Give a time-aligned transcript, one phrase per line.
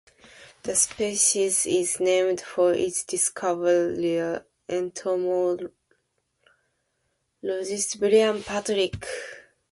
[0.63, 5.75] The species is named for its discoverer, entomologist
[7.99, 9.05] Brian Patrick.